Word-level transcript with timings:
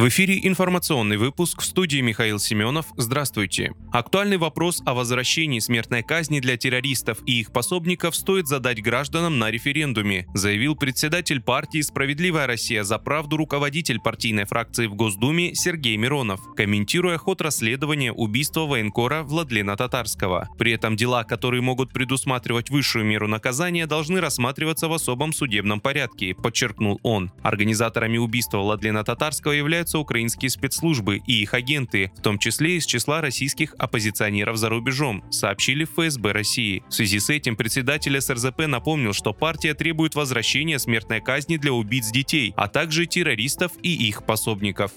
В 0.00 0.08
эфире 0.08 0.40
информационный 0.44 1.18
выпуск 1.18 1.60
в 1.60 1.64
студии 1.66 2.00
Михаил 2.00 2.38
Семенов. 2.38 2.86
Здравствуйте. 2.96 3.74
Актуальный 3.92 4.38
вопрос 4.38 4.80
о 4.86 4.94
возвращении 4.94 5.58
смертной 5.58 6.02
казни 6.02 6.40
для 6.40 6.56
террористов 6.56 7.18
и 7.26 7.40
их 7.40 7.52
пособников 7.52 8.16
стоит 8.16 8.48
задать 8.48 8.82
гражданам 8.82 9.38
на 9.38 9.50
референдуме, 9.50 10.26
заявил 10.32 10.74
председатель 10.74 11.42
партии 11.42 11.82
«Справедливая 11.82 12.46
Россия 12.46 12.82
за 12.82 12.98
правду» 12.98 13.36
руководитель 13.36 14.00
партийной 14.00 14.46
фракции 14.46 14.86
в 14.86 14.94
Госдуме 14.94 15.54
Сергей 15.54 15.98
Миронов, 15.98 16.40
комментируя 16.56 17.18
ход 17.18 17.42
расследования 17.42 18.10
убийства 18.10 18.60
военкора 18.60 19.22
Владлена 19.22 19.76
Татарского. 19.76 20.48
При 20.56 20.72
этом 20.72 20.96
дела, 20.96 21.24
которые 21.24 21.60
могут 21.60 21.92
предусматривать 21.92 22.70
высшую 22.70 23.04
меру 23.04 23.28
наказания, 23.28 23.84
должны 23.84 24.22
рассматриваться 24.22 24.88
в 24.88 24.94
особом 24.94 25.34
судебном 25.34 25.82
порядке, 25.82 26.34
подчеркнул 26.34 26.98
он. 27.02 27.30
Организаторами 27.42 28.16
убийства 28.16 28.60
Владлена 28.60 29.04
Татарского 29.04 29.52
являются 29.52 29.89
являются 29.90 29.98
украинские 29.98 30.50
спецслужбы 30.50 31.20
и 31.26 31.42
их 31.42 31.54
агенты, 31.54 32.10
в 32.16 32.20
том 32.22 32.38
числе 32.38 32.76
из 32.76 32.86
числа 32.86 33.20
российских 33.20 33.74
оппозиционеров 33.78 34.56
за 34.56 34.68
рубежом, 34.68 35.22
сообщили 35.30 35.84
в 35.84 35.90
ФСБ 35.90 36.32
России. 36.32 36.82
В 36.88 36.94
связи 36.94 37.18
с 37.18 37.30
этим 37.30 37.56
председатель 37.56 38.20
СРЗП 38.20 38.66
напомнил, 38.66 39.12
что 39.12 39.32
партия 39.32 39.74
требует 39.74 40.14
возвращения 40.14 40.78
смертной 40.78 41.20
казни 41.20 41.56
для 41.56 41.72
убийц 41.72 42.10
детей, 42.10 42.52
а 42.56 42.68
также 42.68 43.06
террористов 43.06 43.72
и 43.82 44.08
их 44.08 44.24
пособников. 44.24 44.92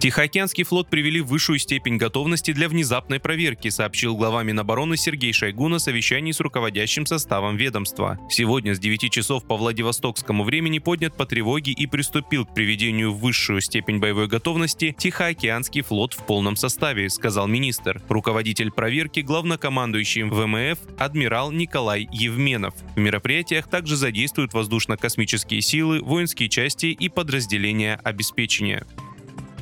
Тихоокеанский 0.00 0.64
флот 0.64 0.88
привели 0.88 1.20
в 1.20 1.26
высшую 1.26 1.58
степень 1.58 1.98
готовности 1.98 2.54
для 2.54 2.70
внезапной 2.70 3.20
проверки, 3.20 3.68
сообщил 3.68 4.16
глава 4.16 4.42
Минобороны 4.42 4.96
Сергей 4.96 5.34
Шойгу 5.34 5.68
на 5.68 5.78
совещании 5.78 6.32
с 6.32 6.40
руководящим 6.40 7.04
составом 7.04 7.58
ведомства. 7.58 8.18
Сегодня 8.30 8.74
с 8.74 8.78
9 8.78 9.12
часов 9.12 9.44
по 9.44 9.58
Владивостокскому 9.58 10.42
времени 10.42 10.78
поднят 10.78 11.14
по 11.14 11.26
тревоге 11.26 11.72
и 11.72 11.86
приступил 11.86 12.46
к 12.46 12.54
приведению 12.54 13.12
в 13.12 13.20
высшую 13.20 13.60
степень 13.60 13.98
боевой 13.98 14.26
готовности 14.26 14.96
Тихоокеанский 14.98 15.82
флот 15.82 16.14
в 16.14 16.24
полном 16.24 16.56
составе, 16.56 17.10
сказал 17.10 17.46
министр. 17.46 18.00
Руководитель 18.08 18.70
проверки 18.70 19.20
главнокомандующий 19.20 20.22
ВМФ 20.22 20.78
адмирал 20.96 21.52
Николай 21.52 22.08
Евменов. 22.10 22.72
В 22.96 22.98
мероприятиях 22.98 23.68
также 23.68 23.96
задействуют 23.96 24.54
воздушно-космические 24.54 25.60
силы, 25.60 26.00
воинские 26.00 26.48
части 26.48 26.86
и 26.86 27.10
подразделения 27.10 28.00
обеспечения. 28.02 28.86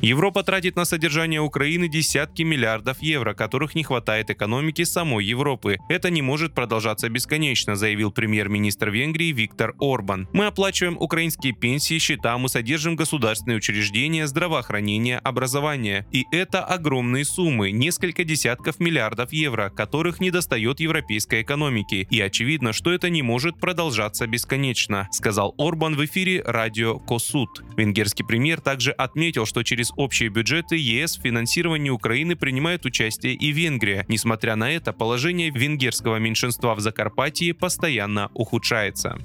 Европа 0.01 0.43
тратит 0.43 0.77
на 0.77 0.85
содержание 0.85 1.41
Украины 1.41 1.89
десятки 1.89 2.43
миллиардов 2.43 3.01
евро, 3.01 3.33
которых 3.33 3.75
не 3.75 3.83
хватает 3.83 4.29
экономике 4.29 4.85
самой 4.85 5.25
Европы. 5.25 5.77
Это 5.89 6.09
не 6.09 6.21
может 6.21 6.53
продолжаться 6.53 7.09
бесконечно, 7.09 7.75
заявил 7.75 8.09
премьер-министр 8.09 8.91
Венгрии 8.91 9.33
Виктор 9.33 9.73
Орбан. 9.77 10.29
Мы 10.31 10.45
оплачиваем 10.45 10.95
украинские 10.97 11.53
пенсии, 11.53 11.99
счета, 11.99 12.37
мы 12.37 12.47
содержим 12.47 12.95
государственные 12.95 13.57
учреждения, 13.57 14.25
здравоохранение, 14.25 15.17
образование. 15.17 16.07
И 16.13 16.25
это 16.31 16.63
огромные 16.63 17.25
суммы, 17.25 17.71
несколько 17.71 18.23
десятков 18.23 18.79
миллиардов 18.79 19.33
евро, 19.33 19.69
которых 19.69 20.21
не 20.21 20.31
достает 20.31 20.79
европейской 20.79 21.41
экономике. 21.41 22.07
И 22.09 22.21
очевидно, 22.21 22.71
что 22.71 22.93
это 22.93 23.09
не 23.09 23.21
может 23.21 23.59
продолжаться 23.59 24.27
бесконечно, 24.27 25.09
сказал 25.11 25.53
Орбан 25.57 25.95
в 25.97 26.05
эфире 26.05 26.41
радио 26.45 26.99
Косуд. 26.99 27.63
Венгерский 27.75 28.23
премьер 28.23 28.61
также 28.61 28.91
отметил, 28.91 29.45
что 29.45 29.63
через 29.63 29.88
через 29.89 29.93
общие 29.97 30.29
бюджеты 30.29 30.75
ЕС 30.75 31.17
в 31.17 31.21
финансировании 31.21 31.89
Украины 31.89 32.35
принимает 32.35 32.85
участие 32.85 33.33
и 33.33 33.51
Венгрия. 33.51 34.05
Несмотря 34.07 34.55
на 34.55 34.71
это, 34.71 34.93
положение 34.93 35.51
венгерского 35.51 36.17
меньшинства 36.17 36.75
в 36.75 36.79
Закарпатье 36.79 37.53
постоянно 37.53 38.29
ухудшается. 38.33 39.17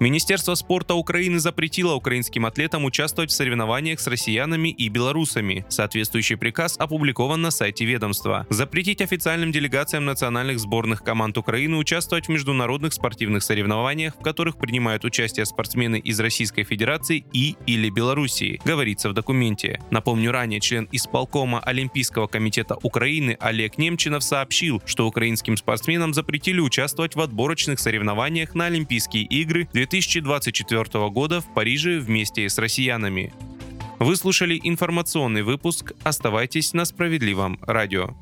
Министерство 0.00 0.54
спорта 0.54 0.94
Украины 0.94 1.40
запретило 1.40 1.92
украинским 1.92 2.46
атлетам 2.46 2.86
участвовать 2.86 3.30
в 3.30 3.34
соревнованиях 3.34 4.00
с 4.00 4.06
россиянами 4.06 4.70
и 4.70 4.88
белорусами. 4.88 5.66
Соответствующий 5.68 6.38
приказ 6.38 6.76
опубликован 6.78 7.42
на 7.42 7.50
сайте 7.50 7.84
ведомства. 7.84 8.46
Запретить 8.48 9.02
официальным 9.02 9.52
делегациям 9.52 10.06
национальных 10.06 10.58
сборных 10.58 11.04
команд 11.04 11.36
Украины 11.36 11.76
участвовать 11.76 12.28
в 12.28 12.30
международных 12.30 12.94
спортивных 12.94 13.42
соревнованиях, 13.42 14.16
в 14.16 14.22
которых 14.22 14.56
принимают 14.56 15.04
участие 15.04 15.44
спортсмены 15.44 15.98
из 15.98 16.18
Российской 16.18 16.64
Федерации 16.64 17.22
и 17.34 17.56
или 17.66 17.90
Белоруссии, 17.90 18.58
говорится 18.64 19.10
в 19.10 19.12
документе. 19.12 19.82
Напомню, 19.90 20.32
ранее 20.32 20.60
член 20.60 20.88
исполкома 20.92 21.60
Олимпийского 21.60 22.26
комитета 22.26 22.78
Украины 22.82 23.36
Олег 23.38 23.76
Немчинов 23.76 24.24
сообщил, 24.24 24.82
что 24.86 25.06
украинским 25.06 25.58
спортсменам 25.58 26.14
запретили 26.14 26.60
участвовать 26.60 27.16
в 27.16 27.20
отборочных 27.20 27.78
соревнованиях 27.78 28.54
на 28.54 28.64
Олимпийские 28.64 29.24
игры 29.24 29.68
2024 29.90 31.10
года 31.10 31.40
в 31.40 31.52
Париже 31.52 31.98
вместе 31.98 32.48
с 32.48 32.58
россиянами. 32.58 33.32
Вы 33.98 34.14
слушали 34.14 34.58
информационный 34.62 35.42
выпуск. 35.42 35.92
Оставайтесь 36.04 36.72
на 36.74 36.84
справедливом 36.84 37.58
радио. 37.60 38.14